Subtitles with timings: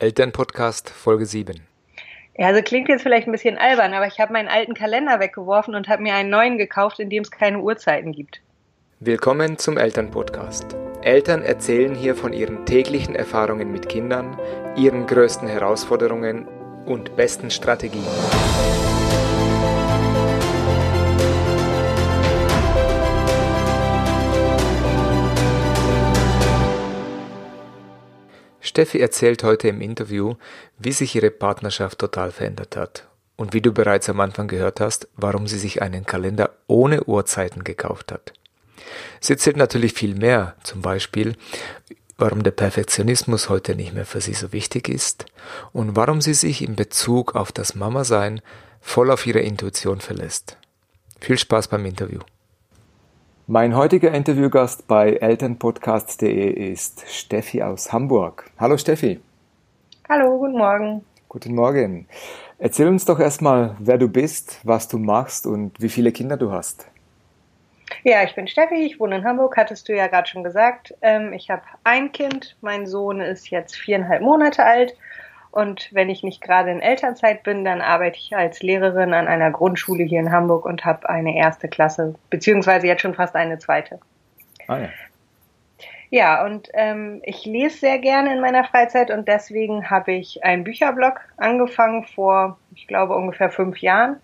[0.00, 1.60] Elternpodcast Folge 7.
[2.36, 5.74] Ja, also klingt jetzt vielleicht ein bisschen albern, aber ich habe meinen alten Kalender weggeworfen
[5.74, 8.40] und habe mir einen neuen gekauft, in dem es keine Uhrzeiten gibt.
[9.00, 10.76] Willkommen zum Elternpodcast.
[11.02, 14.38] Eltern erzählen hier von ihren täglichen Erfahrungen mit Kindern,
[14.76, 16.46] ihren größten Herausforderungen
[16.86, 18.06] und besten Strategien.
[28.78, 30.36] Steffi erzählt heute im Interview,
[30.78, 35.08] wie sich ihre Partnerschaft total verändert hat und wie du bereits am Anfang gehört hast,
[35.16, 38.32] warum sie sich einen Kalender ohne Uhrzeiten gekauft hat.
[39.18, 41.34] Sie erzählt natürlich viel mehr, zum Beispiel,
[42.18, 45.26] warum der Perfektionismus heute nicht mehr für sie so wichtig ist
[45.72, 48.40] und warum sie sich in Bezug auf das Mama-Sein
[48.80, 50.56] voll auf ihre Intuition verlässt.
[51.18, 52.20] Viel Spaß beim Interview.
[53.50, 58.50] Mein heutiger Interviewgast bei elternpodcast.de ist Steffi aus Hamburg.
[58.58, 59.20] Hallo Steffi.
[60.06, 61.02] Hallo, guten Morgen.
[61.30, 62.06] Guten Morgen.
[62.58, 66.52] Erzähl uns doch erstmal, wer du bist, was du machst und wie viele Kinder du
[66.52, 66.90] hast.
[68.04, 70.94] Ja, ich bin Steffi, ich wohne in Hamburg, hattest du ja gerade schon gesagt.
[71.00, 74.94] Ähm, ich habe ein Kind, mein Sohn ist jetzt viereinhalb Monate alt
[75.50, 79.50] und wenn ich nicht gerade in Elternzeit bin, dann arbeite ich als Lehrerin an einer
[79.50, 83.98] Grundschule hier in Hamburg und habe eine erste Klasse, beziehungsweise jetzt schon fast eine zweite.
[84.66, 84.88] Ah ja.
[86.10, 90.64] Ja, und ähm, ich lese sehr gerne in meiner Freizeit und deswegen habe ich einen
[90.64, 94.16] Bücherblog angefangen vor, ich glaube, ungefähr fünf Jahren.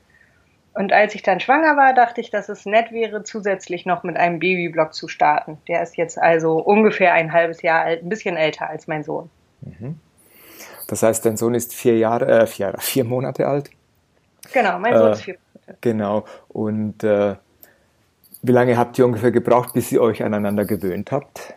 [0.72, 4.16] Und als ich dann schwanger war, dachte ich, dass es nett wäre, zusätzlich noch mit
[4.16, 5.58] einem Babyblog zu starten.
[5.68, 9.30] Der ist jetzt also ungefähr ein halbes Jahr alt, ein bisschen älter als mein Sohn.
[9.60, 10.00] Mhm.
[10.86, 13.70] Das heißt, dein Sohn ist vier Jahre, äh, vier, vier Monate alt.
[14.52, 15.78] Genau, mein Sohn äh, ist vier Monate.
[15.80, 16.24] Genau.
[16.48, 17.36] Und äh,
[18.42, 21.54] wie lange habt ihr ungefähr gebraucht, bis ihr euch aneinander gewöhnt habt?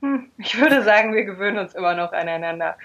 [0.00, 2.76] Hm, ich würde sagen, wir gewöhnen uns immer noch aneinander.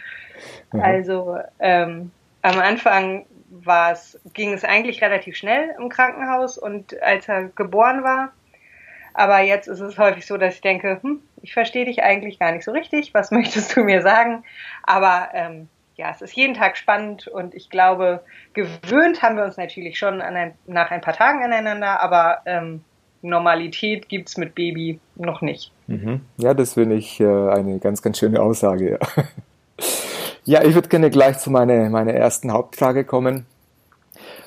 [0.71, 0.79] Mhm.
[0.79, 7.27] Also ähm, am Anfang war es, ging es eigentlich relativ schnell im Krankenhaus und als
[7.27, 8.31] er geboren war.
[9.13, 12.51] Aber jetzt ist es häufig so, dass ich denke, hm, ich verstehe dich eigentlich gar
[12.51, 14.43] nicht so richtig, was möchtest du mir sagen?
[14.83, 19.57] Aber ähm, ja, es ist jeden Tag spannend und ich glaube, gewöhnt haben wir uns
[19.57, 22.83] natürlich schon ein, nach ein paar Tagen aneinander, aber ähm,
[23.23, 25.71] Normalität es mit Baby noch nicht.
[25.87, 26.21] Mhm.
[26.37, 28.99] Ja, das finde ich äh, eine ganz, ganz schöne Aussage.
[28.99, 29.23] Ja,
[30.61, 33.47] ja ich würde gerne gleich zu meiner, meiner ersten Hauptfrage kommen.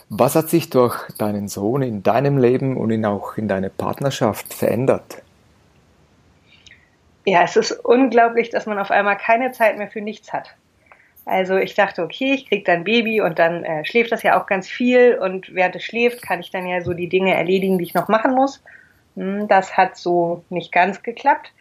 [0.08, 4.54] Was hat sich durch deinen Sohn in deinem Leben und in auch in deiner Partnerschaft
[4.54, 5.22] verändert?
[7.26, 10.54] Ja, es ist unglaublich, dass man auf einmal keine Zeit mehr für nichts hat.
[11.26, 14.46] Also ich dachte, okay, ich krieg dann Baby und dann äh, schläft das ja auch
[14.46, 17.84] ganz viel und während es schläft, kann ich dann ja so die Dinge erledigen, die
[17.84, 18.62] ich noch machen muss.
[19.16, 21.52] Hm, das hat so nicht ganz geklappt.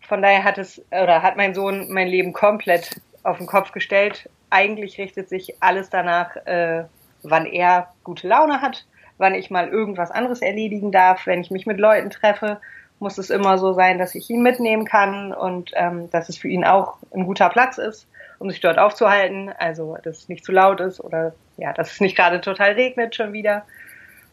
[0.00, 4.28] Von daher hat es oder hat mein Sohn mein Leben komplett auf den Kopf gestellt.
[4.50, 6.84] Eigentlich richtet sich alles danach, äh,
[7.22, 8.86] wann er gute Laune hat,
[9.18, 12.60] wann ich mal irgendwas anderes erledigen darf, wenn ich mich mit Leuten treffe,
[13.02, 16.48] muss es immer so sein, dass ich ihn mitnehmen kann und ähm, dass es für
[16.48, 18.06] ihn auch ein guter Platz ist,
[18.38, 19.52] um sich dort aufzuhalten.
[19.58, 23.14] Also, dass es nicht zu laut ist oder ja, dass es nicht gerade total regnet
[23.14, 23.64] schon wieder.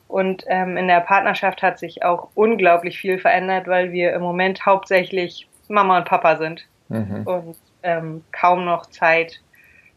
[0.08, 4.66] Und ähm, in der Partnerschaft hat sich auch unglaublich viel verändert, weil wir im Moment
[4.66, 7.24] hauptsächlich Mama und Papa sind mhm.
[7.26, 9.40] und ähm, kaum noch Zeit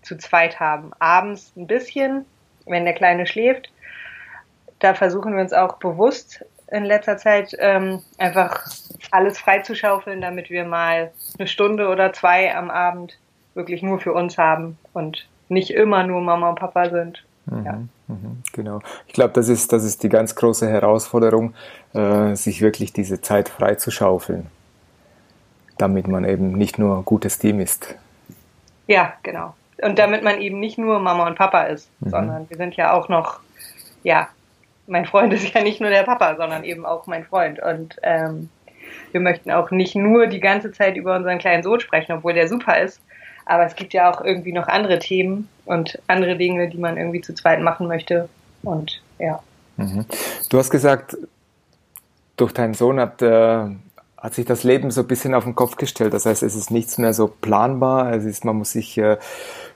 [0.03, 0.93] zu zweit haben.
[0.99, 2.25] Abends ein bisschen,
[2.67, 3.71] wenn der Kleine schläft.
[4.79, 8.67] Da versuchen wir uns auch bewusst in letzter Zeit ähm, einfach
[9.11, 13.19] alles freizuschaufeln, damit wir mal eine Stunde oder zwei am Abend
[13.55, 17.25] wirklich nur für uns haben und nicht immer nur Mama und Papa sind.
[17.47, 17.73] Mhm, ja.
[18.09, 18.81] Mhm, genau.
[19.07, 21.55] Ich glaube, das ist, das ist die ganz große Herausforderung,
[21.93, 24.47] äh, sich wirklich diese Zeit freizuschaufeln,
[25.77, 27.97] damit man eben nicht nur gutes Team ist.
[28.87, 32.11] Ja, genau und damit man eben nicht nur Mama und Papa ist, mhm.
[32.11, 33.41] sondern wir sind ja auch noch,
[34.03, 34.29] ja,
[34.87, 37.61] mein Freund ist ja nicht nur der Papa, sondern eben auch mein Freund.
[37.61, 38.49] Und ähm,
[39.13, 42.49] wir möchten auch nicht nur die ganze Zeit über unseren kleinen Sohn sprechen, obwohl der
[42.49, 43.01] super ist.
[43.45, 47.21] Aber es gibt ja auch irgendwie noch andere Themen und andere Dinge, die man irgendwie
[47.21, 48.29] zu zweit machen möchte.
[48.63, 49.43] Und ja.
[49.77, 50.07] Mhm.
[50.49, 51.17] Du hast gesagt,
[52.37, 53.67] durch deinen Sohn hat äh,
[54.23, 56.15] hat sich das Leben so ein bisschen auf den Kopf gestellt.
[56.15, 58.13] Das heißt, es ist nichts mehr so planbar.
[58.13, 59.17] Es ist, man muss sich äh,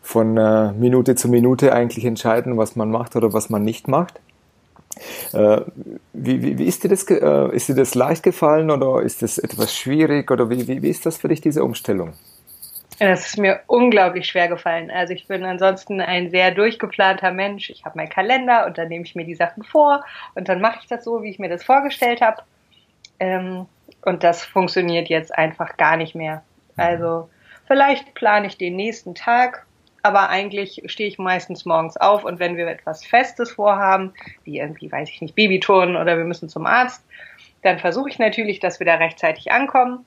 [0.02, 4.20] von äh, Minute zu Minute eigentlich entscheiden, was man macht oder was man nicht macht.
[5.32, 5.60] Äh,
[6.12, 9.38] wie, wie, wie ist dir das, äh, ist dir das leicht gefallen oder ist das
[9.38, 12.14] etwas schwierig oder wie, wie, wie ist das für dich, diese Umstellung?
[12.98, 14.90] Es ist mir unglaublich schwer gefallen.
[14.90, 17.68] Also ich bin ansonsten ein sehr durchgeplanter Mensch.
[17.68, 20.02] Ich habe meinen Kalender und dann nehme ich mir die Sachen vor
[20.34, 22.42] und dann mache ich das so, wie ich mir das vorgestellt habe.
[23.20, 23.66] Ähm,
[24.02, 26.42] und das funktioniert jetzt einfach gar nicht mehr.
[26.76, 27.28] Also
[27.66, 29.66] vielleicht plane ich den nächsten Tag
[30.06, 34.12] aber eigentlich stehe ich meistens morgens auf und wenn wir etwas Festes vorhaben,
[34.44, 37.04] wie irgendwie, weiß ich nicht, Babyturnen oder wir müssen zum Arzt,
[37.62, 40.06] dann versuche ich natürlich, dass wir da rechtzeitig ankommen.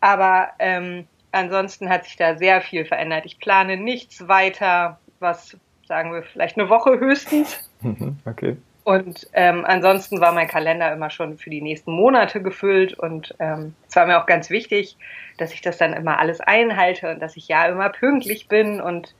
[0.00, 3.24] Aber ähm, ansonsten hat sich da sehr viel verändert.
[3.24, 5.56] Ich plane nichts weiter, was
[5.86, 7.70] sagen wir vielleicht eine Woche höchstens.
[8.26, 8.56] Okay.
[8.84, 13.74] Und ähm, ansonsten war mein Kalender immer schon für die nächsten Monate gefüllt und ähm,
[13.88, 14.96] es war mir auch ganz wichtig,
[15.38, 19.14] dass ich das dann immer alles einhalte und dass ich ja immer pünktlich bin und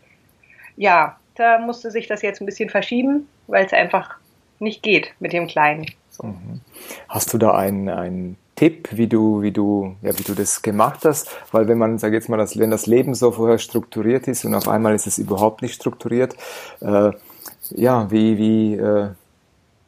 [0.77, 4.17] ja, da musste sich das jetzt ein bisschen verschieben, weil es einfach
[4.59, 5.87] nicht geht mit dem Kleinen.
[6.11, 6.25] So.
[6.29, 6.61] Mhm.
[7.09, 11.31] Hast du da einen, Tipp, wie du, wie du, ja, wie du das gemacht hast?
[11.53, 14.55] Weil wenn man, sag jetzt mal, das, wenn das Leben so vorher strukturiert ist und
[14.55, 16.37] auf einmal ist es überhaupt nicht strukturiert,
[16.81, 17.11] äh,
[17.71, 19.09] ja, wie, wie, äh,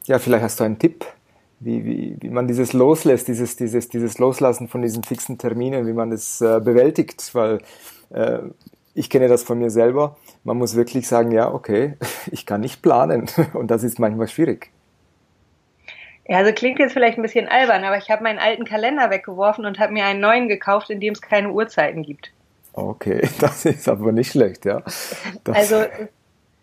[0.07, 1.05] ja, vielleicht hast du einen Tipp,
[1.59, 5.93] wie, wie, wie man dieses loslässt, dieses, dieses, dieses Loslassen von diesen fixen Terminen, wie
[5.93, 7.59] man das äh, bewältigt, weil
[8.09, 8.39] äh,
[8.95, 10.17] ich kenne das von mir selber.
[10.43, 11.97] Man muss wirklich sagen, ja, okay,
[12.31, 14.71] ich kann nicht planen und das ist manchmal schwierig.
[16.27, 19.65] Ja, also klingt jetzt vielleicht ein bisschen albern, aber ich habe meinen alten Kalender weggeworfen
[19.65, 22.31] und habe mir einen neuen gekauft, in dem es keine Uhrzeiten gibt.
[22.73, 24.81] Okay, das ist aber nicht schlecht, ja.
[25.43, 25.85] Das also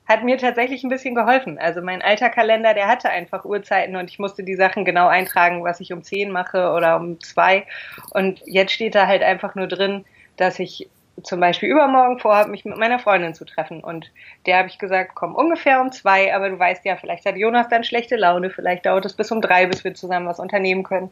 [0.09, 1.59] hat mir tatsächlich ein bisschen geholfen.
[1.59, 5.63] Also mein alter Kalender, der hatte einfach Uhrzeiten und ich musste die Sachen genau eintragen,
[5.63, 7.65] was ich um 10 mache oder um 2.
[8.11, 10.05] Und jetzt steht da halt einfach nur drin,
[10.37, 10.89] dass ich
[11.23, 13.83] zum Beispiel übermorgen vorhabe, mich mit meiner Freundin zu treffen.
[13.83, 14.11] Und
[14.47, 17.69] der habe ich gesagt, komm ungefähr um zwei, aber du weißt ja, vielleicht hat Jonas
[17.69, 21.11] dann schlechte Laune, vielleicht dauert es bis um drei, bis wir zusammen was unternehmen können.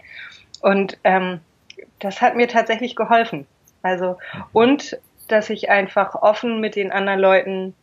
[0.62, 1.41] Und ähm,
[1.99, 3.47] das hat mir tatsächlich geholfen.
[3.82, 4.19] Also,
[4.52, 4.99] und
[5.29, 7.75] dass ich einfach offen mit den anderen Leuten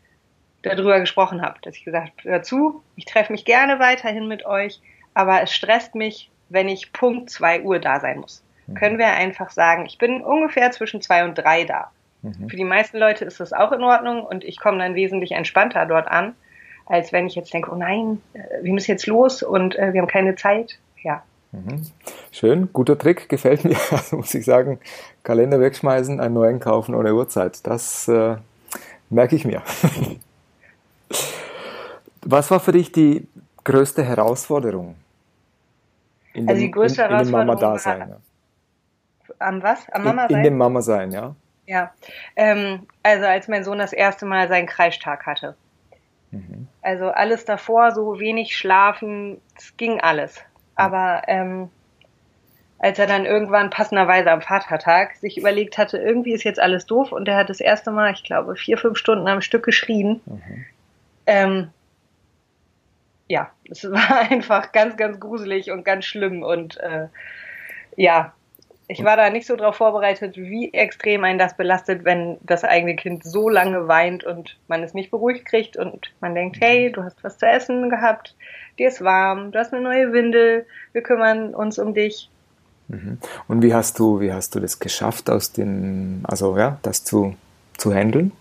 [0.64, 4.46] darüber gesprochen habe, dass ich gesagt habe, hör zu, ich treffe mich gerne weiterhin mit
[4.46, 4.82] euch,
[5.14, 8.44] aber es stresst mich, wenn ich Punkt zwei Uhr da sein muss.
[8.68, 8.74] Mhm.
[8.76, 11.92] Können wir einfach sagen, ich bin ungefähr zwischen zwei und drei da.
[12.28, 12.50] Mhm.
[12.50, 15.86] Für die meisten Leute ist das auch in Ordnung und ich komme dann wesentlich entspannter
[15.86, 16.36] dort an,
[16.86, 20.02] als wenn ich jetzt denke, oh nein, äh, wir müssen jetzt los und äh, wir
[20.02, 20.80] haben keine Zeit.
[21.04, 21.24] Ja.
[21.52, 21.84] Mhm.
[22.32, 23.78] Schön, guter Trick, gefällt mir.
[23.92, 24.80] Also muss ich sagen,
[25.24, 27.66] Kalender wegschmeißen, einen neuen kaufen ohne Uhrzeit.
[27.66, 28.36] Das äh,
[29.10, 29.62] merke ich mir.
[32.22, 33.28] Was war für dich die
[33.64, 34.96] größte Herausforderung?
[36.34, 38.18] In also dem, die größte in, in Herausforderung Mama -Dasein, war, ja.
[39.40, 39.90] am was?
[39.90, 40.32] Am Mama sein?
[40.32, 41.36] In, in dem Mama sein, ja.
[41.68, 41.94] Ja,
[42.38, 45.56] ähm, also als mein Sohn das erste Mal seinen Kreischtag hatte.
[46.32, 46.68] Mhm.
[46.82, 50.42] Also alles davor, so wenig schlafen, es ging alles.
[50.76, 51.70] Aber ähm,
[52.80, 57.12] als er dann irgendwann passenderweise am Vatertag sich überlegt hatte, irgendwie ist jetzt alles doof
[57.12, 60.22] und er hat das erste Mal, ich glaube, vier, fünf Stunden am Stück geschrien.
[60.26, 60.66] Mhm.
[61.26, 61.70] Ähm,
[63.28, 67.08] ja, es war einfach ganz, ganz gruselig und ganz schlimm und äh,
[67.98, 68.34] ja,
[68.90, 72.96] ich war da nicht so darauf vorbereitet, wie extrem einen das belastet, wenn das eigene
[72.96, 77.04] Kind so lange weint und man es nicht beruhigt kriegt und man denkt, hey, du
[77.04, 78.36] hast was zu essen gehabt,
[78.80, 82.30] dir ist warm, du hast eine neue Windel, wir kümmern uns um dich.
[82.88, 83.18] Mhm.
[83.50, 87.36] Und wie hast du, wie hast du das geschafft, aus den, also ja, das zu,
[87.78, 88.32] zu handeln?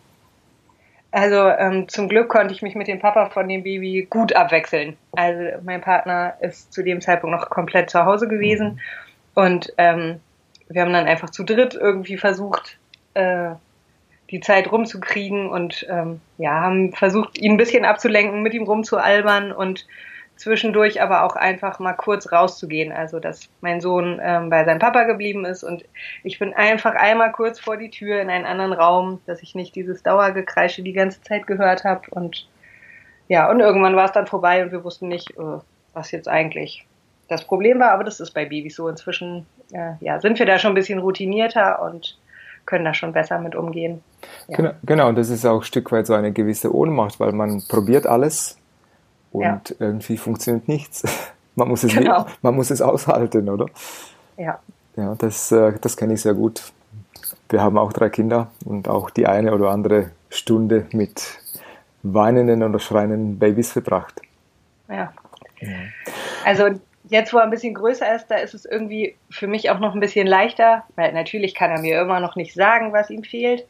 [1.10, 4.96] Also ähm, zum Glück konnte ich mich mit dem Papa von dem Baby gut abwechseln.
[5.12, 8.78] Also mein Partner ist zu dem Zeitpunkt noch komplett zu Hause gewesen mhm.
[9.34, 10.20] und ähm,
[10.68, 12.78] wir haben dann einfach zu dritt irgendwie versucht,
[13.14, 13.50] äh,
[14.30, 19.52] die Zeit rumzukriegen und ähm, ja, haben versucht, ihn ein bisschen abzulenken, mit ihm rumzualbern
[19.52, 19.86] und
[20.34, 22.92] zwischendurch aber auch einfach mal kurz rauszugehen.
[22.92, 25.84] Also, dass mein Sohn ähm, bei seinem Papa geblieben ist und
[26.24, 29.74] ich bin einfach einmal kurz vor die Tür in einen anderen Raum, dass ich nicht
[29.76, 32.48] dieses Dauergekreische die ganze Zeit gehört habe und
[33.28, 35.58] ja, und irgendwann war es dann vorbei und wir wussten nicht, äh,
[35.94, 36.86] was jetzt eigentlich
[37.28, 38.88] das Problem war, aber das ist bei Babys so.
[38.88, 42.18] Inzwischen äh, ja, sind wir da schon ein bisschen routinierter und
[42.66, 44.02] können da schon besser mit umgehen.
[44.48, 44.56] Ja.
[44.56, 47.62] Genau, genau, und das ist auch ein Stück weit so eine gewisse Ohnmacht, weil man
[47.68, 48.58] probiert alles
[49.32, 49.60] und ja.
[49.78, 51.02] irgendwie funktioniert nichts.
[51.58, 52.26] Man muss, es genau.
[52.42, 53.64] man muss es aushalten, oder?
[54.36, 54.58] Ja.
[54.94, 56.62] Ja, das, äh, das kenne ich sehr gut.
[57.48, 61.38] Wir haben auch drei Kinder und auch die eine oder andere Stunde mit
[62.02, 64.20] weinenden oder schreienden Babys verbracht.
[64.90, 65.14] Ja.
[66.44, 69.78] Also jetzt, wo er ein bisschen größer ist, da ist es irgendwie für mich auch
[69.78, 73.24] noch ein bisschen leichter, weil natürlich kann er mir immer noch nicht sagen, was ihm
[73.24, 73.66] fehlt,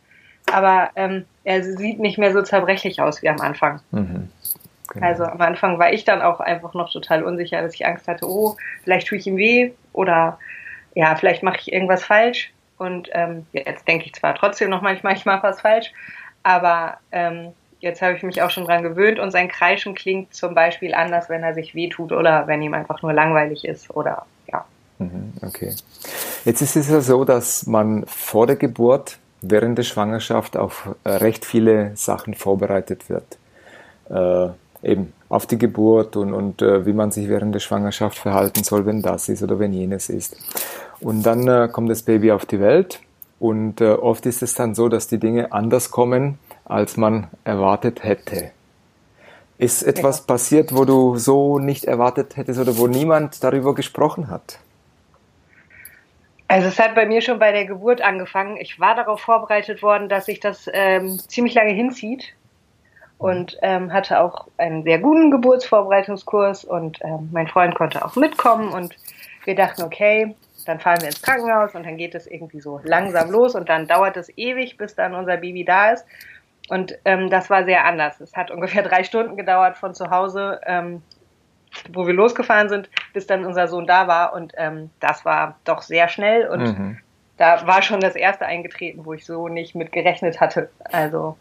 [0.53, 3.81] aber ähm, er sieht nicht mehr so zerbrechlich aus wie am Anfang.
[3.91, 4.31] Mhm.
[4.93, 5.07] Genau.
[5.07, 8.27] Also am Anfang war ich dann auch einfach noch total unsicher, dass ich Angst hatte,
[8.27, 10.39] oh, vielleicht tue ich ihm weh oder
[10.95, 12.53] ja, vielleicht mache ich irgendwas falsch.
[12.79, 15.93] Und ähm, jetzt denke ich zwar trotzdem noch manchmal, ich mache was falsch,
[16.43, 17.53] aber ähm,
[17.87, 21.29] Jetzt habe ich mich auch schon dran gewöhnt und sein Kreischen klingt zum Beispiel anders,
[21.29, 24.65] wenn er sich wehtut oder wenn ihm einfach nur langweilig ist oder ja.
[24.99, 25.73] Mhm, okay.
[26.45, 31.11] Jetzt ist es ja so, dass man vor der Geburt während der Schwangerschaft auf äh,
[31.11, 33.39] recht viele Sachen vorbereitet wird.
[34.11, 34.49] Äh,
[34.83, 38.85] eben auf die Geburt und, und äh, wie man sich während der Schwangerschaft verhalten soll,
[38.85, 40.37] wenn das ist oder wenn jenes ist.
[41.01, 42.99] Und dann äh, kommt das Baby auf die Welt
[43.39, 48.05] und äh, oft ist es dann so, dass die Dinge anders kommen, als man erwartet
[48.05, 48.51] hätte.
[49.59, 50.25] Ist etwas ja.
[50.27, 54.59] passiert, wo du so nicht erwartet hättest oder wo niemand darüber gesprochen hat?
[56.49, 58.57] Also es hat bei mir schon bei der Geburt angefangen.
[58.59, 62.35] Ich war darauf vorbereitet worden, dass sich das ähm, ziemlich lange hinzieht
[63.19, 68.69] und ähm, hatte auch einen sehr guten Geburtsvorbereitungskurs und ähm, mein Freund konnte auch mitkommen
[68.69, 68.95] und
[69.45, 73.31] wir dachten, okay, dann fahren wir ins Krankenhaus und dann geht es irgendwie so langsam
[73.31, 76.05] los und dann dauert es ewig, bis dann unser Baby da ist.
[76.69, 78.21] Und ähm, das war sehr anders.
[78.21, 81.03] Es hat ungefähr drei Stunden gedauert von zu Hause, ähm,
[81.93, 84.33] wo wir losgefahren sind, bis dann unser Sohn da war.
[84.33, 86.49] Und ähm, das war doch sehr schnell.
[86.49, 86.99] Und mhm.
[87.37, 90.71] da war schon das erste eingetreten, wo ich so nicht mit gerechnet hatte.
[90.91, 91.37] Also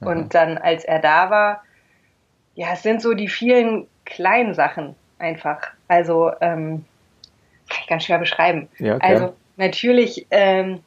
[0.00, 0.06] mhm.
[0.06, 1.62] und dann, als er da war,
[2.54, 5.70] ja, es sind so die vielen kleinen Sachen einfach.
[5.86, 6.84] Also ähm,
[7.68, 8.68] kann ich ganz schwer beschreiben.
[8.78, 10.80] Ja, also natürlich ähm,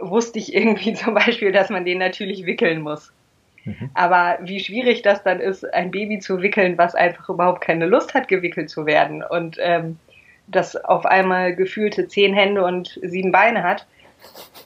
[0.00, 3.12] wusste ich irgendwie zum Beispiel, dass man den natürlich wickeln muss.
[3.64, 3.90] Mhm.
[3.94, 8.14] Aber wie schwierig das dann ist, ein Baby zu wickeln, was einfach überhaupt keine Lust
[8.14, 9.98] hat, gewickelt zu werden und ähm,
[10.46, 13.86] das auf einmal gefühlte zehn Hände und sieben Beine hat,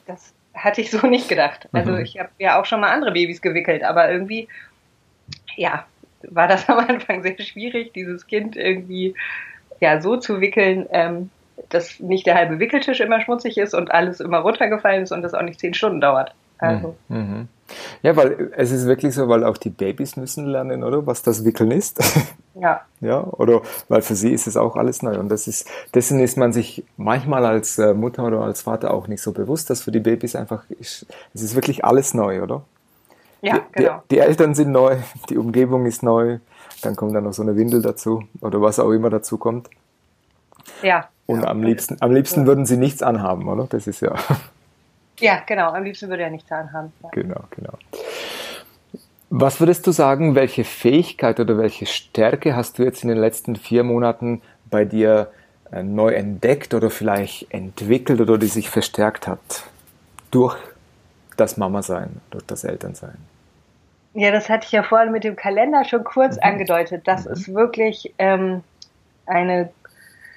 [0.07, 1.67] das hatte ich so nicht gedacht.
[1.73, 1.99] Also mhm.
[1.99, 4.47] ich habe ja auch schon mal andere Babys gewickelt, aber irgendwie,
[5.55, 5.85] ja,
[6.23, 9.13] war das am Anfang sehr schwierig, dieses Kind irgendwie
[9.81, 11.29] ja so zu wickeln, ähm,
[11.69, 15.33] dass nicht der halbe Wickeltisch immer schmutzig ist und alles immer runtergefallen ist und das
[15.33, 16.33] auch nicht zehn Stunden dauert.
[16.57, 16.95] Also.
[17.09, 17.17] Mhm.
[17.17, 17.47] mhm.
[18.03, 21.07] Ja, weil es ist wirklich so, weil auch die Babys müssen lernen, oder?
[21.07, 21.99] Was das Wickeln ist.
[22.57, 22.85] Ja.
[23.01, 25.19] Ja, oder weil für sie ist es auch alles neu.
[25.19, 29.09] Und das ist, dessen ist man sich manchmal als äh, Mutter oder als Vater auch
[29.09, 32.63] nicht so bewusst, dass für die Babys einfach, ist, es ist wirklich alles neu, oder?
[33.41, 34.03] Ja, die, genau.
[34.09, 34.95] Die, die Eltern sind neu,
[35.29, 36.39] die Umgebung ist neu,
[36.81, 39.69] dann kommt dann noch so eine Windel dazu oder was auch immer dazu kommt.
[40.81, 41.09] Ja.
[41.27, 41.47] Und ja.
[41.47, 43.67] am liebsten, am liebsten würden sie nichts anhaben, oder?
[43.69, 44.15] Das ist ja.
[45.19, 45.71] Ja, genau.
[45.71, 46.91] Am liebsten würde er nichts anhaben.
[47.01, 47.09] Ja.
[47.13, 47.73] Genau, genau.
[49.29, 53.55] Was würdest du sagen, welche Fähigkeit oder welche Stärke hast du jetzt in den letzten
[53.55, 55.31] vier Monaten bei dir
[55.71, 59.63] äh, neu entdeckt oder vielleicht entwickelt oder die sich verstärkt hat
[60.31, 60.57] durch
[61.37, 63.17] das Mama-Sein, durch das Elternsein?
[64.13, 66.43] Ja, das hatte ich ja vorhin mit dem Kalender schon kurz mhm.
[66.43, 67.07] angedeutet.
[67.07, 67.33] Das mhm.
[67.33, 68.63] ist wirklich ähm,
[69.25, 69.69] eine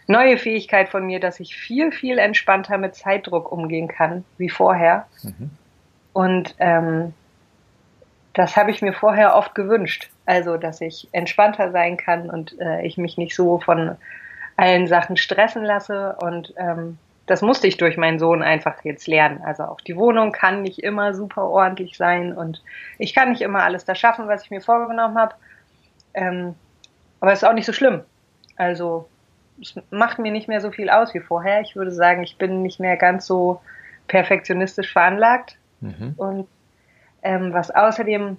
[0.09, 5.07] neue Fähigkeit von mir, dass ich viel, viel entspannter mit Zeitdruck umgehen kann wie vorher.
[5.23, 5.51] Mhm.
[6.13, 7.15] Und ähm,
[8.33, 10.11] das habe ich mir vorher oft gewünscht.
[10.27, 13.97] Also, dass ich entspannter sein kann und äh, ich mich nicht so von
[14.57, 16.17] allen Sachen stressen lasse.
[16.21, 19.43] Und ähm, das musste ich durch meinen Sohn einfach jetzt lernen.
[19.45, 22.63] Also auch die Wohnung kann nicht immer super ordentlich sein und
[22.99, 25.35] ich kann nicht immer alles das schaffen, was ich mir vorgenommen habe.
[26.15, 26.55] Ähm,
[27.21, 28.01] aber es ist auch nicht so schlimm.
[28.57, 29.09] Also
[29.61, 31.61] es macht mir nicht mehr so viel aus wie vorher.
[31.61, 33.61] Ich würde sagen, ich bin nicht mehr ganz so
[34.07, 35.57] perfektionistisch veranlagt.
[35.81, 36.15] Mhm.
[36.17, 36.49] Und
[37.23, 38.39] ähm, was außerdem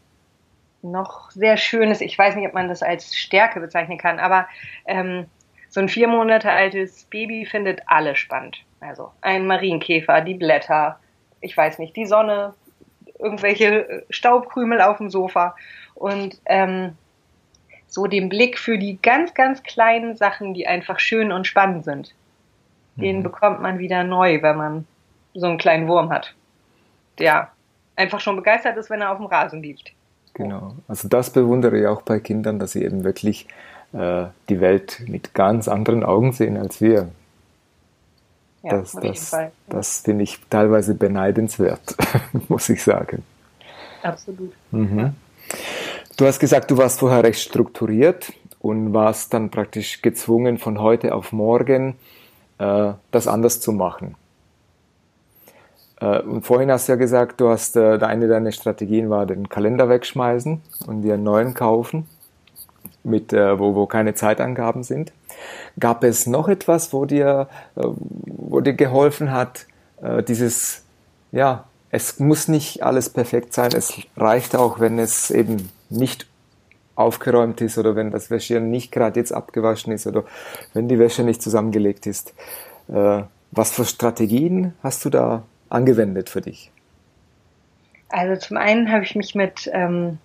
[0.81, 4.47] noch sehr schön ist, ich weiß nicht, ob man das als Stärke bezeichnen kann, aber
[4.85, 5.25] ähm,
[5.69, 8.63] so ein vier Monate altes Baby findet alle spannend.
[8.79, 10.99] Also ein Marienkäfer, die Blätter,
[11.41, 12.53] ich weiß nicht, die Sonne,
[13.19, 15.55] irgendwelche Staubkrümel auf dem Sofa.
[15.95, 16.95] Und ähm,
[17.89, 22.13] so den Blick für die ganz, ganz kleinen Sachen, die einfach schön und spannend sind.
[22.96, 23.24] Den mhm.
[23.24, 24.88] bekommt man wieder neu, wenn man
[25.34, 26.36] so einen kleinen Wurm hat,
[27.17, 27.50] der
[27.96, 29.91] einfach schon begeistert ist, wenn er auf dem Rasen liegt.
[30.34, 30.75] Genau.
[30.88, 33.48] Also das bewundere ich auch bei Kindern, dass sie eben wirklich
[33.93, 37.10] äh, die Welt mit ganz anderen Augen sehen als wir.
[38.62, 39.36] Ja, das das,
[39.67, 41.96] das finde ich teilweise beneidenswert,
[42.50, 43.24] muss ich sagen.
[44.03, 44.53] Absolut.
[44.72, 45.15] Mhm.
[46.19, 51.15] Du hast gesagt, du warst vorher recht strukturiert und warst dann praktisch gezwungen, von heute
[51.15, 51.95] auf morgen
[52.57, 54.15] äh, das anders zu machen.
[56.01, 59.47] Äh, und vorhin hast du ja gesagt, du hast äh, eine deiner Strategien war, den
[59.47, 62.05] Kalender wegschmeißen und dir einen neuen kaufen,
[63.05, 65.13] mit, äh, wo, wo keine Zeitangaben sind.
[65.79, 67.47] Gab es noch etwas, wo dir,
[67.77, 69.67] äh, wo dir geholfen hat,
[70.01, 70.83] äh, dieses,
[71.31, 76.27] ja, es muss nicht alles perfekt sein, es reicht auch, wenn es eben nicht
[76.96, 80.25] aufgeräumt ist oder wenn das Wäschchen nicht gerade jetzt abgewaschen ist oder
[80.74, 82.34] wenn die Wäsche nicht zusammengelegt ist.
[82.89, 86.72] Äh, was für Strategien hast du da angewendet für dich?
[88.10, 90.17] Also zum einen habe ich mich mit ähm,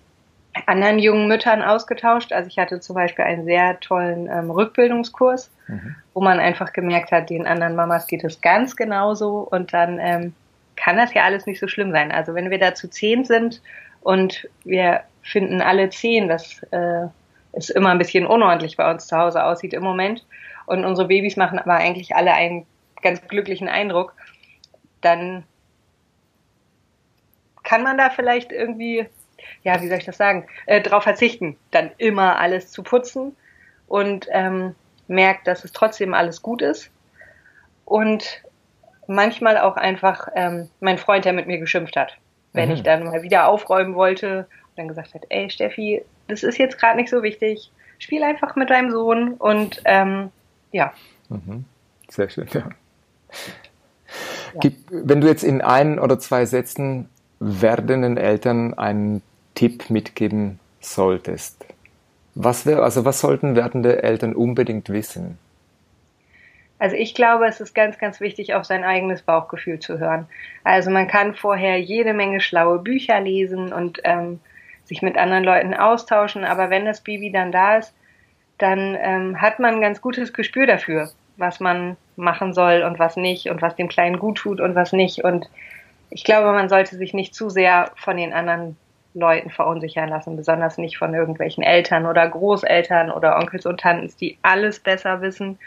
[0.66, 2.32] anderen jungen Müttern ausgetauscht.
[2.32, 5.94] Also ich hatte zum Beispiel einen sehr tollen ähm, Rückbildungskurs, mhm.
[6.12, 9.38] wo man einfach gemerkt hat, den anderen Mamas geht es ganz genauso.
[9.38, 10.34] Und dann ähm,
[10.76, 12.10] kann das ja alles nicht so schlimm sein.
[12.10, 13.62] Also wenn wir da zu zehn sind
[14.02, 17.06] und wir finden alle zehn, dass äh,
[17.52, 20.24] es immer ein bisschen unordentlich bei uns zu Hause aussieht im Moment
[20.66, 22.66] und unsere Babys machen aber eigentlich alle einen
[23.02, 24.14] ganz glücklichen Eindruck,
[25.00, 25.44] dann
[27.62, 29.06] kann man da vielleicht irgendwie,
[29.62, 33.36] ja, wie soll ich das sagen, äh, darauf verzichten, dann immer alles zu putzen
[33.88, 34.74] und ähm,
[35.06, 36.90] merkt, dass es trotzdem alles gut ist.
[37.84, 38.42] Und
[39.06, 42.16] manchmal auch einfach ähm, mein Freund, der mit mir geschimpft hat.
[42.52, 42.74] Wenn mhm.
[42.76, 46.96] ich dann mal wieder aufräumen wollte dann gesagt hat, ey Steffi, das ist jetzt gerade
[46.96, 50.30] nicht so wichtig, spiel einfach mit deinem Sohn und ähm,
[50.72, 50.92] ja.
[51.28, 51.64] Mhm.
[52.08, 52.68] Sehr schön, ja.
[54.62, 54.70] ja.
[54.90, 57.08] wenn du jetzt in ein oder zwei Sätzen
[57.40, 59.22] werdenden Eltern einen
[59.54, 61.64] Tipp mitgeben solltest,
[62.34, 65.38] was wäre, also was sollten werdende Eltern unbedingt wissen?
[66.78, 70.26] Also ich glaube, es ist ganz, ganz wichtig, auf sein eigenes Bauchgefühl zu hören.
[70.64, 74.40] Also man kann vorher jede Menge schlaue Bücher lesen und ähm,
[74.84, 77.94] sich mit anderen Leuten austauschen, aber wenn das Baby dann da ist,
[78.58, 83.16] dann ähm, hat man ein ganz gutes Gespür dafür, was man machen soll und was
[83.16, 85.24] nicht und was dem Kleinen gut tut und was nicht.
[85.24, 85.48] Und
[86.10, 88.76] ich glaube, man sollte sich nicht zu sehr von den anderen
[89.14, 94.38] Leuten verunsichern lassen, besonders nicht von irgendwelchen Eltern oder Großeltern oder Onkels und Tanten, die
[94.42, 95.58] alles besser wissen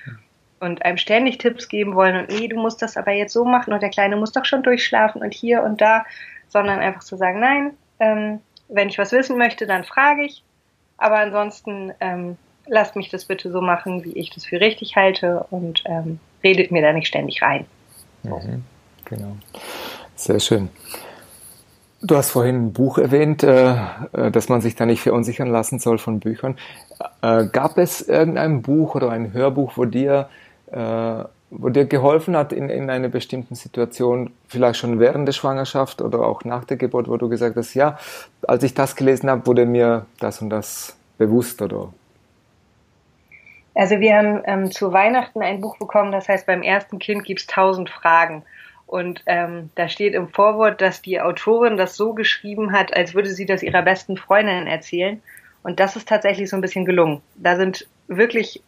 [0.60, 3.74] und einem ständig Tipps geben wollen und nee, du musst das aber jetzt so machen
[3.74, 6.06] und der Kleine muss doch schon durchschlafen und hier und da,
[6.50, 10.44] sondern einfach zu sagen, nein, ähm, wenn ich was wissen möchte, dann frage ich,
[10.98, 15.46] aber ansonsten ähm, lasst mich das bitte so machen, wie ich das für richtig halte
[15.50, 17.66] und ähm, redet mir da nicht ständig rein.
[18.24, 18.64] Mhm,
[19.06, 19.38] genau.
[20.16, 20.70] Sehr schön.
[22.02, 23.76] Du hast vorhin ein Buch erwähnt, äh,
[24.14, 26.58] äh, dass man sich da nicht verunsichern lassen soll von Büchern.
[27.22, 30.30] Äh, gab es irgendein Buch oder ein Hörbuch, wo dir,
[31.50, 36.20] wo dir geholfen hat in, in einer bestimmten Situation, vielleicht schon während der Schwangerschaft oder
[36.20, 37.98] auch nach der Geburt, wo du gesagt hast, ja,
[38.46, 41.94] als ich das gelesen habe, wurde mir das und das bewusst oder
[43.78, 47.42] also wir haben ähm, zu Weihnachten ein Buch bekommen, das heißt, beim ersten Kind gibt
[47.42, 48.42] es tausend Fragen.
[48.88, 53.30] Und ähm, da steht im Vorwort, dass die Autorin das so geschrieben hat, als würde
[53.30, 55.22] sie das ihrer besten Freundin erzählen.
[55.62, 57.22] Und das ist tatsächlich so ein bisschen gelungen.
[57.36, 58.64] Da sind wirklich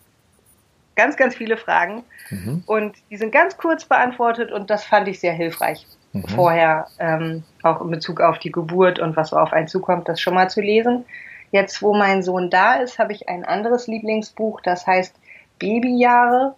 [0.99, 2.62] ganz, ganz viele Fragen mhm.
[2.65, 5.88] und die sind ganz kurz beantwortet und das fand ich sehr hilfreich.
[6.12, 6.27] Mhm.
[6.27, 10.19] Vorher ähm, auch in Bezug auf die Geburt und was so auf einen zukommt, das
[10.19, 11.05] schon mal zu lesen.
[11.51, 15.15] Jetzt, wo mein Sohn da ist, habe ich ein anderes Lieblingsbuch, das heißt
[15.57, 16.55] Babyjahre.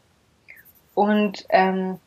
[0.95, 1.99] Und ähm,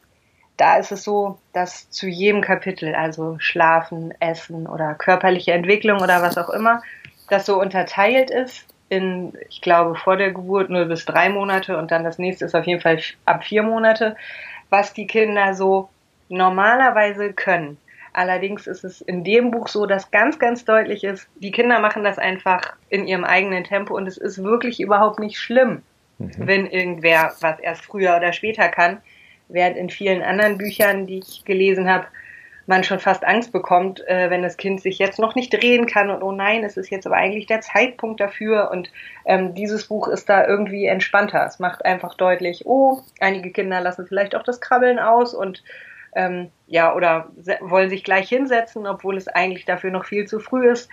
[0.57, 6.21] da ist es so, dass zu jedem Kapitel, also Schlafen, Essen oder körperliche Entwicklung oder
[6.21, 6.83] was auch immer,
[7.31, 8.67] das so unterteilt ist
[8.97, 12.55] in, ich glaube, vor der Geburt 0 bis 3 Monate und dann das nächste ist
[12.55, 14.17] auf jeden Fall ab 4 Monate,
[14.71, 15.89] was die Kinder so
[16.29, 17.79] normalerweise können.
[18.13, 22.05] Allerdings ist es in dem Buch so, dass ganz, ganz deutlich ist, die Kinder machen
[22.05, 25.83] das einfach in ihrem eigenen Tempo und es ist wirklich überhaupt nicht schlimm,
[26.19, 26.31] mhm.
[26.37, 29.03] wenn irgendwer was erst früher oder später kann
[29.49, 32.07] während in vielen anderen Büchern, die ich gelesen habe,
[32.67, 36.11] man schon fast Angst bekommt, äh, wenn das Kind sich jetzt noch nicht drehen kann
[36.11, 38.91] und oh nein, es ist jetzt aber eigentlich der Zeitpunkt dafür und
[39.27, 41.45] ähm, dieses Buch ist da irgendwie entspannter.
[41.45, 45.63] Es macht einfach deutlich, oh, einige Kinder lassen vielleicht auch das Krabbeln aus und
[46.15, 47.29] ähm, ja, oder
[47.61, 50.89] wollen sich gleich hinsetzen, obwohl es eigentlich dafür noch viel zu früh ist.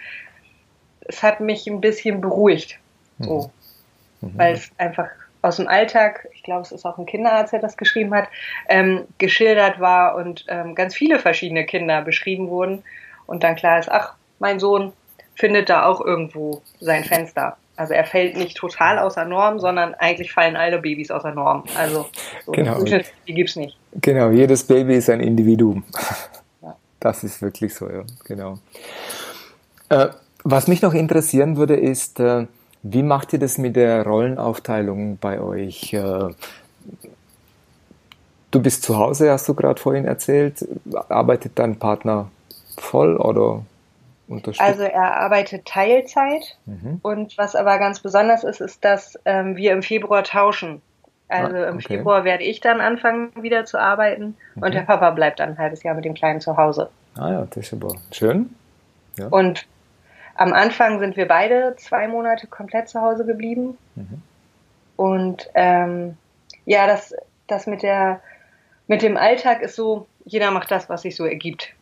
[1.02, 2.80] Es hat mich ein bisschen beruhigt,
[3.20, 3.52] so,
[4.22, 4.38] mhm.
[4.38, 5.10] weil es einfach
[5.42, 8.28] aus dem Alltag, ich glaube, es ist auch ein Kinderarzt, der das geschrieben hat,
[8.70, 12.84] ähm, geschildert war und ähm, ganz viele verschiedene Kinder beschrieben wurden.
[13.26, 14.94] Und dann klar ist, ach, mein Sohn
[15.36, 17.58] findet da auch irgendwo sein Fenster.
[17.76, 21.64] Also er fällt nicht total außer Norm, sondern eigentlich fallen alle Babys außer Norm.
[21.76, 22.08] Also
[22.46, 22.84] so genau.
[22.84, 23.76] Die gibt's nicht.
[23.94, 25.84] Genau, jedes Baby ist ein Individuum.
[27.00, 28.60] Das ist wirklich so, ja, genau.
[29.90, 30.10] Äh,
[30.44, 32.46] was mich noch interessieren würde, ist, äh,
[32.84, 35.94] wie macht ihr das mit der Rollenaufteilung bei euch?
[35.94, 36.30] Äh,
[38.52, 40.68] du bist zu Hause, hast du gerade vorhin erzählt.
[41.10, 42.30] Arbeitet dein Partner
[42.78, 43.64] voll oder
[44.28, 44.62] unterstützt?
[44.68, 47.00] Also er arbeitet Teilzeit mhm.
[47.04, 50.82] und was aber ganz besonders ist, ist, dass ähm, wir im Februar tauschen.
[51.28, 51.70] Also ah, okay.
[51.70, 54.64] im Februar werde ich dann anfangen wieder zu arbeiten mhm.
[54.64, 56.90] und der Papa bleibt dann ein halbes Jahr mit dem Kleinen zu Hause.
[57.16, 58.56] Ah ja, das ist aber schön.
[59.18, 59.28] Ja.
[59.28, 59.66] Und
[60.42, 63.78] am Anfang sind wir beide zwei Monate komplett zu Hause geblieben.
[63.94, 64.24] Mhm.
[64.96, 66.18] Und ähm,
[66.66, 67.14] ja, das,
[67.46, 68.22] das mit, der,
[68.88, 71.74] mit dem Alltag ist so, jeder macht das, was sich so ergibt.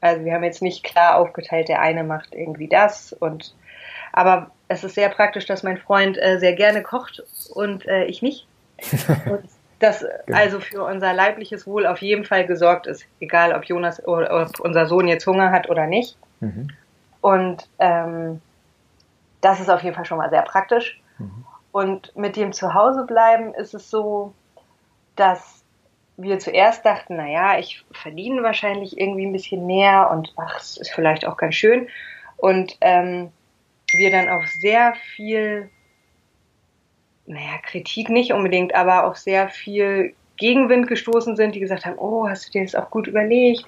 [0.00, 3.54] Also wir haben jetzt nicht klar aufgeteilt, der eine macht irgendwie das und
[4.12, 7.24] aber es ist sehr praktisch, dass mein Freund äh, sehr gerne kocht
[7.54, 8.46] und äh, ich nicht.
[9.26, 9.44] und
[9.80, 10.38] dass genau.
[10.38, 14.60] also für unser leibliches Wohl auf jeden Fall gesorgt ist, egal ob Jonas oder ob
[14.60, 16.16] unser Sohn jetzt Hunger hat oder nicht.
[16.38, 16.68] Mhm.
[17.20, 18.40] Und ähm,
[19.40, 21.00] das ist auf jeden Fall schon mal sehr praktisch.
[21.18, 21.44] Mhm.
[21.72, 24.32] Und mit dem Zuhausebleiben ist es so,
[25.16, 25.64] dass
[26.16, 30.90] wir zuerst dachten, naja, ich verdiene wahrscheinlich irgendwie ein bisschen mehr und ach, es ist
[30.90, 31.88] vielleicht auch ganz schön.
[32.36, 33.30] Und ähm,
[33.92, 35.70] wir dann auf sehr viel
[37.30, 42.28] naja, Kritik nicht unbedingt, aber auch sehr viel Gegenwind gestoßen sind, die gesagt haben, oh,
[42.28, 43.64] hast du dir das auch gut überlegt?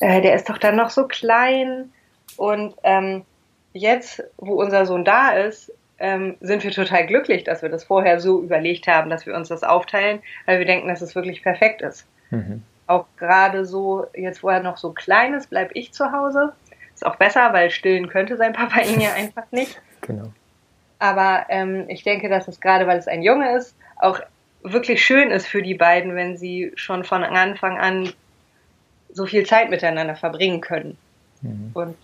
[0.00, 1.92] Äh, der ist doch dann noch so klein.
[2.36, 3.24] Und ähm,
[3.72, 8.20] jetzt, wo unser Sohn da ist, ähm, sind wir total glücklich, dass wir das vorher
[8.20, 11.82] so überlegt haben, dass wir uns das aufteilen, weil wir denken, dass es wirklich perfekt
[11.82, 12.06] ist.
[12.30, 12.62] Mhm.
[12.86, 16.54] Auch gerade so, jetzt wo er noch so klein ist, bleibe ich zu Hause.
[16.94, 19.80] Ist auch besser, weil stillen könnte sein Papa ihn ja einfach nicht.
[20.02, 20.32] Genau.
[20.98, 24.18] Aber ähm, ich denke, dass es gerade, weil es ein Junge ist, auch
[24.62, 28.10] wirklich schön ist für die beiden, wenn sie schon von Anfang an
[29.12, 30.96] so viel Zeit miteinander verbringen können.
[31.42, 31.70] Mhm.
[31.74, 31.96] Und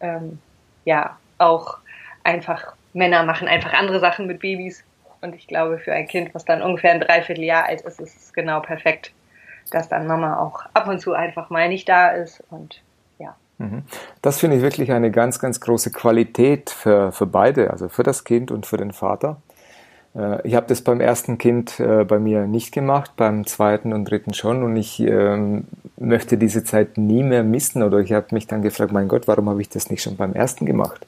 [0.00, 0.38] ähm,
[0.84, 1.78] ja, auch
[2.24, 4.84] einfach Männer machen einfach andere Sachen mit Babys.
[5.20, 8.32] Und ich glaube, für ein Kind, was dann ungefähr ein Dreivierteljahr alt ist, ist es
[8.32, 9.12] genau perfekt,
[9.70, 12.80] dass dann Mama auch ab und zu einfach mal nicht da ist und
[13.58, 13.82] Mhm.
[14.22, 18.24] Das finde ich wirklich eine ganz, ganz große Qualität für, für beide, also für das
[18.24, 19.42] Kind und für den Vater.
[20.14, 24.04] Äh, ich habe das beim ersten Kind äh, bei mir nicht gemacht, beim zweiten und
[24.04, 25.64] dritten schon und ich ähm,
[25.96, 29.48] möchte diese Zeit nie mehr missen oder ich habe mich dann gefragt, mein Gott, warum
[29.48, 31.06] habe ich das nicht schon beim ersten gemacht?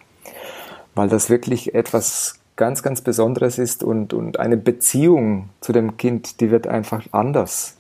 [0.95, 6.41] Weil das wirklich etwas ganz, ganz Besonderes ist und, und eine Beziehung zu dem Kind,
[6.41, 7.77] die wird einfach anders,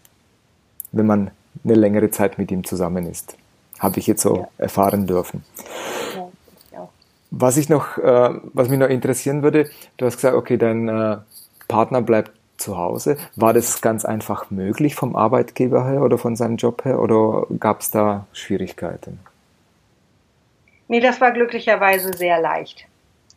[0.92, 1.30] wenn man
[1.64, 3.36] eine längere Zeit mit ihm zusammen ist
[3.80, 4.48] habe ich jetzt so ja.
[4.58, 5.42] erfahren dürfen.
[6.14, 6.19] Ja,
[7.30, 11.18] was ich noch, äh, was mich noch interessieren würde, du hast gesagt, okay, dein äh,
[11.68, 13.16] Partner bleibt zu Hause.
[13.36, 17.80] War das ganz einfach möglich vom Arbeitgeber her oder von seinem Job her oder gab
[17.80, 19.20] es da Schwierigkeiten?
[20.88, 22.86] Nee, das war glücklicherweise sehr leicht.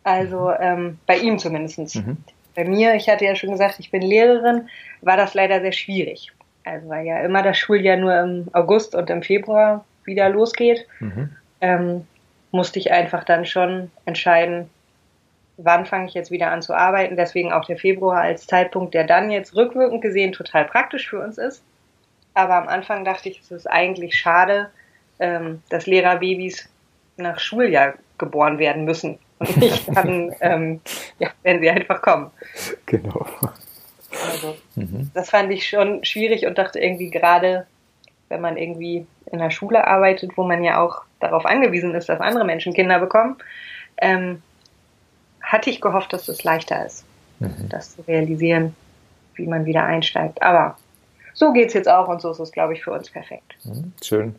[0.03, 0.55] Also mhm.
[0.59, 1.95] ähm, bei ihm zumindest.
[1.95, 2.17] Mhm.
[2.55, 4.67] Bei mir, ich hatte ja schon gesagt, ich bin Lehrerin,
[5.01, 6.31] war das leider sehr schwierig.
[6.65, 11.29] Also weil ja immer das Schuljahr nur im August und im Februar wieder losgeht, mhm.
[11.61, 12.07] ähm,
[12.53, 14.69] musste ich einfach dann schon entscheiden,
[15.57, 17.17] wann fange ich jetzt wieder an zu arbeiten.
[17.17, 21.37] Deswegen auch der Februar als Zeitpunkt, der dann jetzt rückwirkend gesehen total praktisch für uns
[21.37, 21.63] ist.
[22.35, 24.69] Aber am Anfang dachte ich, es ist eigentlich schade,
[25.19, 26.69] ähm, dass Lehrerbabys
[27.17, 30.81] nach Schuljahr geboren werden müssen und nicht dann, ähm,
[31.19, 32.31] ja, wenn sie einfach kommen.
[32.85, 33.25] Genau.
[34.31, 35.09] Also, mhm.
[35.13, 37.65] das fand ich schon schwierig und dachte irgendwie gerade,
[38.33, 42.19] wenn man irgendwie in der Schule arbeitet, wo man ja auch darauf angewiesen ist, dass
[42.19, 43.37] andere Menschen Kinder bekommen,
[43.97, 44.41] ähm,
[45.41, 47.05] hatte ich gehofft, dass es leichter ist,
[47.39, 47.69] mhm.
[47.69, 48.75] das zu realisieren,
[49.35, 50.41] wie man wieder einsteigt.
[50.41, 50.77] Aber
[51.33, 53.55] so geht es jetzt auch und so ist es, glaube ich, für uns perfekt.
[53.63, 54.35] Mhm, schön.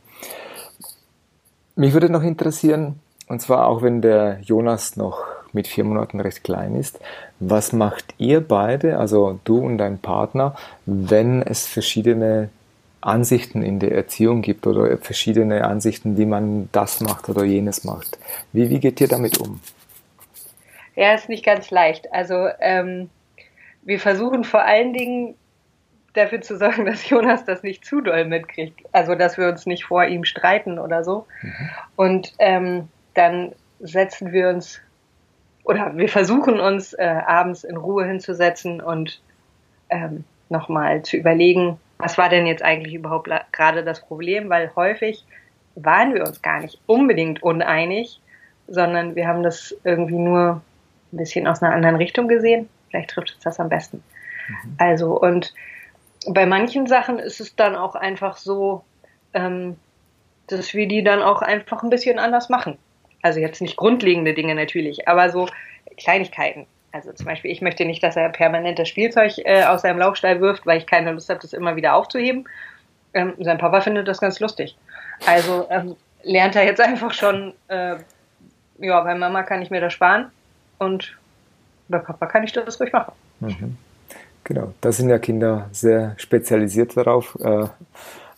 [1.77, 6.43] Mich würde noch interessieren, und zwar auch wenn der Jonas noch mit vier Monaten recht
[6.43, 6.99] klein ist,
[7.39, 12.51] was macht ihr beide, also du und dein Partner, wenn es verschiedene
[13.07, 18.19] Ansichten in der Erziehung gibt oder verschiedene Ansichten, wie man das macht oder jenes macht.
[18.53, 19.61] Wie, wie geht ihr damit um?
[20.97, 22.13] Ja, ist nicht ganz leicht.
[22.13, 23.11] Also ähm,
[23.83, 25.35] wir versuchen vor allen Dingen
[26.15, 28.81] dafür zu sorgen, dass Jonas das nicht zu doll mitkriegt.
[28.93, 31.27] Also dass wir uns nicht vor ihm streiten oder so.
[31.43, 31.71] Mhm.
[31.97, 34.81] Und ähm, dann setzen wir uns
[35.65, 39.21] oder wir versuchen uns äh, abends in Ruhe hinzusetzen und
[39.89, 44.51] ähm, nochmal zu überlegen, was war denn jetzt eigentlich überhaupt gerade das Problem?
[44.51, 45.25] Weil häufig
[45.75, 48.21] waren wir uns gar nicht unbedingt uneinig,
[48.69, 50.63] sondern wir haben das irgendwie nur
[51.13, 52.69] ein bisschen aus einer anderen Richtung gesehen.
[52.91, 54.03] Vielleicht trifft es das am besten.
[54.49, 54.75] Mhm.
[54.79, 55.55] Also, und
[56.29, 58.85] bei manchen Sachen ist es dann auch einfach so,
[59.35, 59.77] ähm,
[60.47, 62.79] dass wir die dann auch einfach ein bisschen anders machen.
[63.23, 65.49] Also jetzt nicht grundlegende Dinge natürlich, aber so
[65.97, 66.67] Kleinigkeiten.
[66.95, 70.41] Also zum Beispiel, ich möchte nicht, dass er permanent das Spielzeug äh, aus seinem Laufstall
[70.41, 72.49] wirft, weil ich keine Lust habe, das immer wieder aufzuheben.
[73.15, 74.77] Ähm, sein Papa findet das ganz lustig.
[75.27, 77.97] Also ähm, lernt er jetzt einfach schon, äh,
[78.79, 80.31] ja, bei Mama kann ich mir das sparen
[80.79, 81.19] und
[81.89, 83.13] bei Papa kann ich das ruhig machen.
[83.41, 83.77] Mhm.
[84.45, 87.67] Genau, da sind ja Kinder sehr spezialisiert darauf, äh,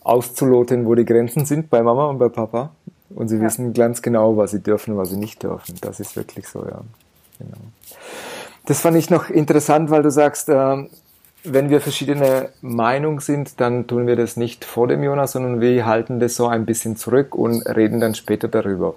[0.02, 2.70] auszuloten, wo die Grenzen sind bei Mama und bei Papa.
[3.10, 3.42] Und sie ja.
[3.42, 5.74] wissen ganz genau, was sie dürfen und was sie nicht dürfen.
[5.82, 6.80] Das ist wirklich so, ja.
[7.38, 7.58] Genau.
[8.66, 10.84] Das fand ich noch interessant, weil du sagst, äh,
[11.44, 15.86] wenn wir verschiedene Meinungen sind, dann tun wir das nicht vor dem Jonas, sondern wir
[15.86, 18.94] halten das so ein bisschen zurück und reden dann später darüber.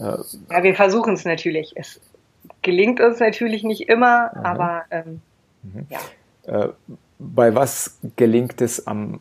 [0.00, 0.16] Äh,
[0.50, 1.72] ja, wir versuchen es natürlich.
[1.76, 2.00] Es
[2.62, 4.42] gelingt uns natürlich nicht immer, Aha.
[4.42, 5.20] aber ähm,
[5.62, 5.86] mhm.
[5.90, 6.00] ja.
[6.46, 6.68] Äh,
[7.18, 9.20] bei was gelingt es am,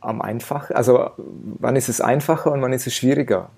[0.00, 0.74] am einfachsten?
[0.74, 3.50] Also wann ist es einfacher und wann ist es schwieriger?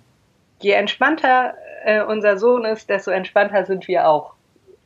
[0.61, 1.55] Je entspannter
[1.85, 4.36] äh, unser Sohn ist, desto entspannter sind wir auch.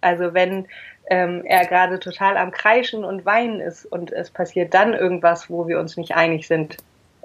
[0.00, 0.66] Also wenn
[1.08, 5.66] ähm, er gerade total am Kreischen und Weinen ist und es passiert dann irgendwas, wo
[5.66, 6.76] wir uns nicht einig sind,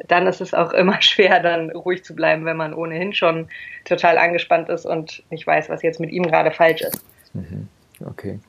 [0.07, 3.47] dann ist es auch immer schwer, dann ruhig zu bleiben, wenn man ohnehin schon
[3.85, 7.03] total angespannt ist und nicht weiß, was jetzt mit ihm gerade falsch ist.
[7.33, 7.67] Mhm.
[8.05, 8.39] Okay.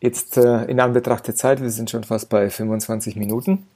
[0.00, 3.66] Jetzt äh, in Anbetracht der Zeit, wir sind schon fast bei 25 Minuten,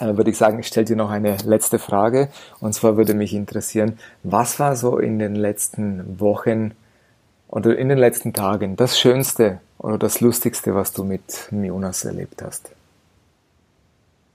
[0.00, 2.28] äh, würde ich sagen, ich stelle dir noch eine letzte Frage.
[2.60, 6.72] Und zwar würde mich interessieren, was war so in den letzten Wochen
[7.56, 12.42] oder in den letzten Tagen das Schönste oder das Lustigste, was du mit Jonas erlebt
[12.42, 12.70] hast?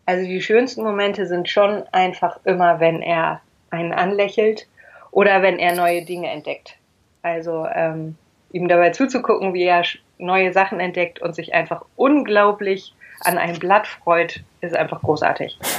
[0.07, 4.67] Also die schönsten Momente sind schon einfach immer, wenn er einen anlächelt
[5.11, 6.77] oder wenn er neue Dinge entdeckt.
[7.21, 8.17] Also ähm,
[8.53, 9.83] ihm dabei zuzugucken, wie er
[10.17, 15.59] neue Sachen entdeckt und sich einfach unglaublich an einem Blatt freut, ist einfach großartig.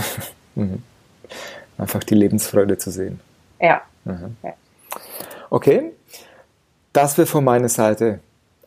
[0.54, 0.82] Mhm.
[1.78, 3.18] einfach die Lebensfreude zu sehen.
[3.58, 3.80] Ja.
[4.04, 4.36] Mhm.
[4.42, 4.52] ja.
[5.48, 5.92] Okay,
[6.92, 8.20] das wäre von meiner Seite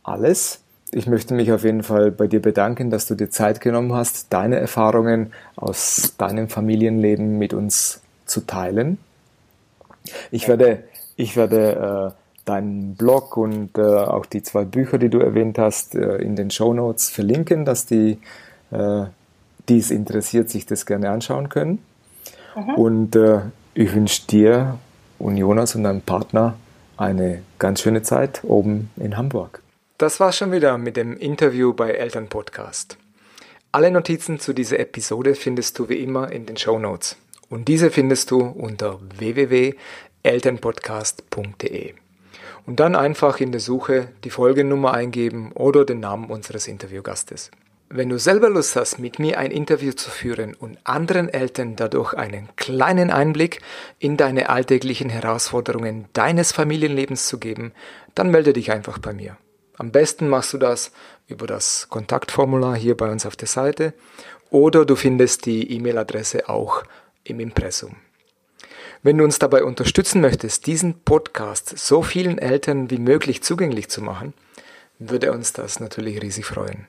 [0.04, 0.62] alles.
[0.92, 4.32] Ich möchte mich auf jeden Fall bei dir bedanken, dass du dir Zeit genommen hast,
[4.32, 8.98] deine Erfahrungen aus deinem Familienleben mit uns zu teilen.
[10.32, 10.84] Ich werde,
[11.16, 15.96] ich werde äh, deinen Blog und äh, auch die zwei Bücher, die du erwähnt hast,
[15.96, 18.20] äh, in den Show Notes verlinken, dass die,
[18.72, 19.06] äh,
[19.68, 21.80] die es interessiert, sich das gerne anschauen können.
[22.56, 22.76] Mhm.
[22.76, 23.40] Und äh,
[23.74, 24.78] ich wünsche dir
[25.18, 26.56] und Jonas und deinem Partner
[26.98, 29.62] eine ganz schöne Zeit oben in Hamburg.
[29.98, 32.98] Das war's schon wieder mit dem Interview bei Eltern Podcast.
[33.72, 37.18] Alle Notizen zu dieser Episode findest du wie immer in den Show Notes.
[37.50, 41.94] Und diese findest du unter www.elternpodcast.de
[42.66, 47.52] und dann einfach in der Suche die Folgennummer eingeben oder den Namen unseres Interviewgastes.
[47.90, 52.14] Wenn du selber Lust hast, mit mir ein Interview zu führen und anderen Eltern dadurch
[52.16, 53.62] einen kleinen Einblick
[54.00, 57.74] in deine alltäglichen Herausforderungen deines Familienlebens zu geben,
[58.16, 59.38] dann melde dich einfach bei mir.
[59.78, 60.92] Am besten machst du das
[61.28, 63.94] über das Kontaktformular hier bei uns auf der Seite
[64.50, 66.84] oder du findest die E-Mail-Adresse auch
[67.24, 67.98] im Impressum.
[69.04, 74.02] Wenn du uns dabei unterstützen möchtest, diesen Podcast so vielen Eltern wie möglich zugänglich zu
[74.02, 74.34] machen,
[74.98, 76.88] würde uns das natürlich riesig freuen.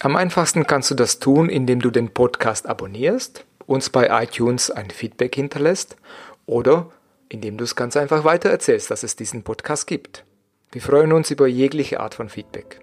[0.00, 4.90] Am einfachsten kannst du das tun, indem du den Podcast abonnierst, uns bei iTunes ein
[4.90, 5.96] Feedback hinterlässt
[6.44, 6.90] oder
[7.28, 10.24] indem du es ganz einfach weitererzählst, dass es diesen Podcast gibt.
[10.70, 12.80] Wir freuen uns über jegliche Art von Feedback.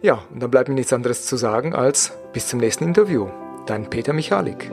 [0.00, 3.28] Ja, und dann bleibt mir nichts anderes zu sagen als bis zum nächsten Interview.
[3.66, 4.70] Dein Peter Michalik.